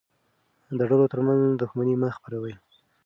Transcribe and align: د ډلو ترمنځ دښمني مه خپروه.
د 0.77 0.79
ډلو 0.89 1.05
ترمنځ 1.11 1.43
دښمني 1.61 1.95
مه 2.01 2.09
خپروه. 2.15 2.53